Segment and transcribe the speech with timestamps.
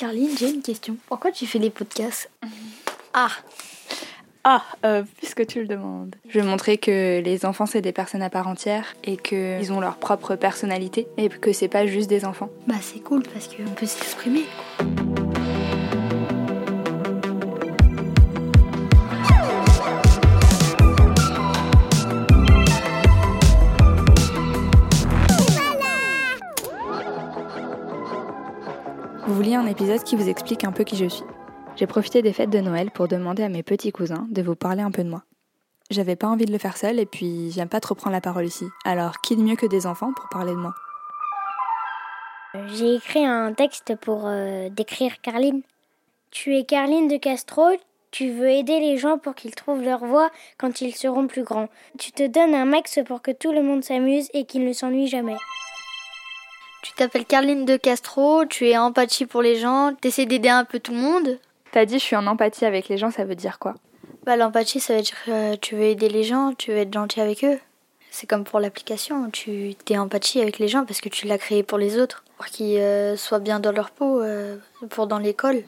[0.00, 0.96] Carline, j'ai une question.
[1.08, 2.30] Pourquoi tu fais des podcasts
[3.12, 3.28] Ah
[4.44, 6.16] Ah, euh, puisque tu le demandes.
[6.26, 9.80] Je veux montrer que les enfants, c'est des personnes à part entière et qu'ils ont
[9.80, 12.48] leur propre personnalité et que c'est pas juste des enfants.
[12.66, 14.44] Bah c'est cool parce qu'on peut s'exprimer.
[29.26, 31.24] Vous vouliez un épisode qui vous explique un peu qui je suis.
[31.76, 34.82] J'ai profité des fêtes de Noël pour demander à mes petits cousins de vous parler
[34.82, 35.24] un peu de moi.
[35.90, 38.46] J'avais pas envie de le faire seul et puis j'aime pas trop prendre la parole
[38.46, 38.64] ici.
[38.84, 40.74] Alors qui de mieux que des enfants pour parler de moi?
[42.68, 45.62] J'ai écrit un texte pour euh, décrire Carline.
[46.30, 47.68] Tu es Carline de Castro,
[48.10, 51.68] tu veux aider les gens pour qu'ils trouvent leur voie quand ils seront plus grands.
[51.98, 55.08] Tu te donnes un max pour que tout le monde s'amuse et qu'ils ne s'ennuient
[55.08, 55.36] jamais.
[56.82, 60.80] Tu t'appelles Carline de Castro, tu es empathie pour les gens, t'essaies d'aider un peu
[60.80, 61.38] tout le monde.
[61.72, 63.74] T'as dit je suis en empathie avec les gens, ça veut dire quoi?
[64.24, 67.20] Bah l'empathie ça veut dire que tu veux aider les gens, tu veux être gentil
[67.20, 67.58] avec eux.
[68.10, 71.62] C'est comme pour l'application, tu t'es empathie avec les gens parce que tu l'as créé
[71.62, 74.56] pour les autres, pour qu'ils euh, soient bien dans leur peau, euh,
[74.88, 75.62] pour dans l'école.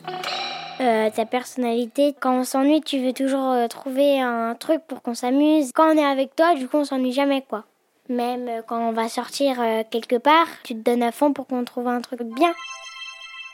[0.80, 5.14] Euh, ta personnalité, quand on s'ennuie, tu veux toujours euh, trouver un truc pour qu'on
[5.14, 5.70] s'amuse.
[5.72, 7.64] Quand on est avec toi, du coup, on s'ennuie jamais, quoi.
[8.08, 11.64] Même quand on va sortir euh, quelque part, tu te donnes à fond pour qu'on
[11.64, 12.52] trouve un truc bien.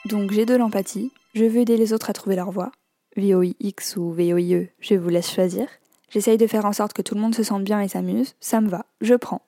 [0.05, 2.71] Donc j'ai de l'empathie, je veux aider les autres à trouver leur voie.
[3.15, 5.67] VOIX ou VOIE, je vous laisse choisir.
[6.09, 8.61] J'essaye de faire en sorte que tout le monde se sente bien et s'amuse, ça
[8.61, 9.41] me va, je prends.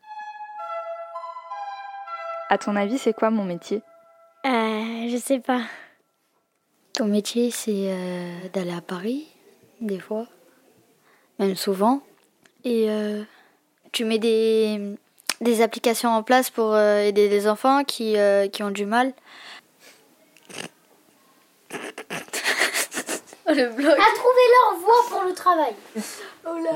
[2.50, 3.82] À ton avis, c'est quoi mon métier?
[4.46, 5.62] Euh, je sais pas.
[6.94, 9.26] Ton métier c'est euh, d'aller à Paris,
[9.80, 10.28] des fois,
[11.40, 12.02] même souvent?
[12.64, 13.24] Et euh,
[13.92, 14.80] tu mets des,
[15.42, 19.14] des applications en place pour euh, aider les enfants qui, euh, qui ont du mal.
[23.48, 23.92] Le blog.
[23.92, 25.74] À trouver leur voie pour le travail.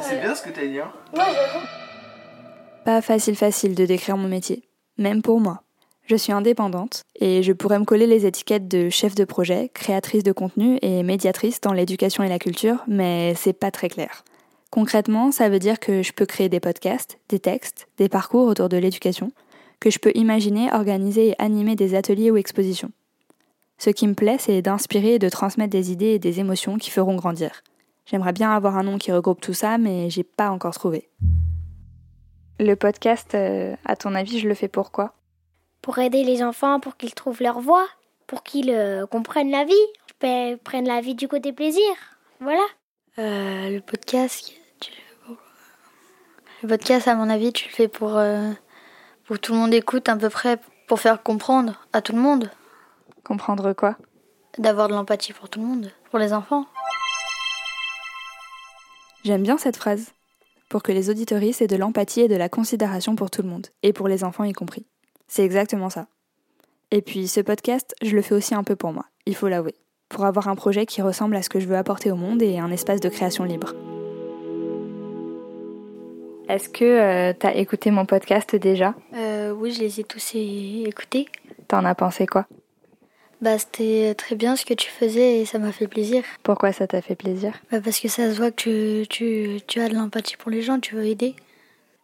[0.02, 0.92] C'est bien ce que t'as dit, hein
[2.84, 4.64] Pas facile facile de décrire mon métier,
[4.98, 5.62] même pour moi.
[6.08, 10.24] Je suis indépendante et je pourrais me coller les étiquettes de chef de projet, créatrice
[10.24, 14.26] de contenu et médiatrice dans l'éducation et la culture, mais c'est pas très clair.
[14.76, 18.68] Concrètement, ça veut dire que je peux créer des podcasts, des textes, des parcours autour
[18.68, 19.32] de l'éducation,
[19.80, 22.92] que je peux imaginer, organiser et animer des ateliers ou expositions.
[23.78, 26.92] Ce qui me plaît, c'est d'inspirer et de transmettre des idées et des émotions qui
[26.92, 27.64] feront grandir.
[28.06, 31.08] J'aimerais bien avoir un nom qui regroupe tout ça, mais j'ai pas encore trouvé.
[32.60, 35.14] Le podcast, euh, à ton avis, je le fais pourquoi
[35.82, 37.88] Pour aider les enfants, pour qu'ils trouvent leur voie,
[38.28, 41.94] pour qu'ils euh, comprennent la vie, prennent la vie du côté plaisir.
[42.42, 42.66] Voilà.
[43.18, 45.38] Euh, le podcast, tu le fais pour-
[46.64, 48.52] le podcast, à mon avis, tu le fais pour, euh,
[49.26, 52.20] pour que tout le monde écoute à peu près, pour faire comprendre à tout le
[52.22, 52.52] monde,
[53.24, 53.98] Comprendre quoi?
[54.60, 56.68] D'avoir de l'empathie pour tout le monde, pour les enfants.
[59.24, 60.12] J'aime bien cette phrase.
[60.70, 63.66] Pour que les auditoristes aient de l'empathie et de la considération pour tout le monde,
[63.82, 64.86] et pour les enfants y compris.
[65.28, 66.06] C'est exactement ça.
[66.92, 69.74] Et puis ce podcast, je le fais aussi un peu pour moi, il faut l'avouer.
[70.08, 72.60] Pour avoir un projet qui ressemble à ce que je veux apporter au monde et
[72.60, 73.74] un espace de création libre.
[76.48, 78.94] Est-ce que euh, t'as écouté mon podcast déjà?
[79.16, 81.28] Euh, oui, je les ai tous écoutés.
[81.68, 82.46] T'en as pensé quoi?
[83.42, 86.24] Bah, c'était très bien ce que tu faisais et ça m'a fait plaisir.
[86.44, 87.54] Pourquoi ça t'a fait plaisir?
[87.72, 90.62] Bah, parce que ça se voit que tu, tu, tu as de l'empathie pour les
[90.62, 91.36] gens, tu veux aider.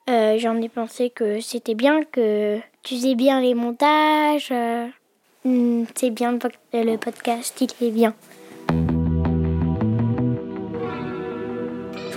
[0.10, 4.50] Euh, J'en ai pensé que c'était bien, que tu faisais bien les montages.
[4.52, 4.88] euh,
[5.46, 6.38] hmm, c'est bien
[6.74, 8.14] le podcast, il est bien.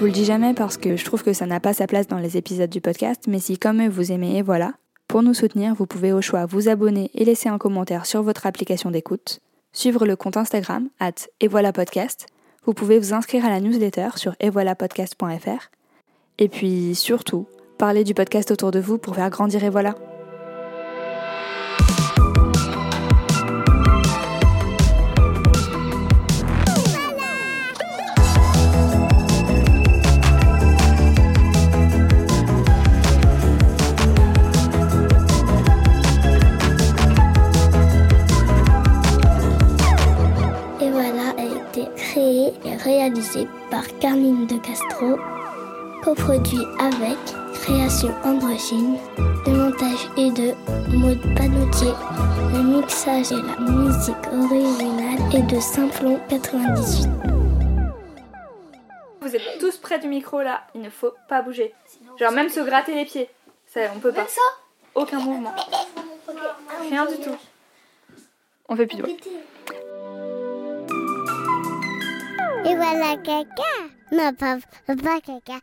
[0.05, 2.19] Vous le dis jamais parce que je trouve que ça n'a pas sa place dans
[2.19, 4.75] les épisodes du podcast, mais si comme eux vous aimez, voilà.
[5.09, 8.45] Pour nous soutenir, vous pouvez au choix vous abonner et laisser un commentaire sur votre
[8.45, 9.41] application d'écoute,
[9.73, 12.27] suivre le compte Instagram, at et podcast.
[12.67, 15.71] Vous pouvez vous inscrire à la newsletter sur etvoilapodcast.fr.
[16.37, 17.47] Et puis surtout,
[17.79, 19.95] parler du podcast autour de vous pour faire grandir et voilà.
[42.65, 45.19] Et réalisé par Carline de Castro,
[46.03, 47.19] coproduit avec
[47.55, 48.99] Création Androgyne.
[49.47, 50.53] Le montage est de
[50.97, 51.93] Maud Panotier.
[52.53, 57.09] Le mixage et la musique originale est de Simplon 98.
[59.21, 61.73] Vous êtes tous près du micro là, il ne faut pas bouger.
[62.19, 63.31] Genre même se gratter les pieds.
[63.67, 64.27] Ça, on peut pas.
[64.95, 65.55] Aucun mouvement.
[66.81, 67.37] Rien du tout.
[68.69, 69.17] On fait plus de bruit.
[72.77, 73.73] Voilà caca.
[74.11, 75.61] Non, pas, pas caca.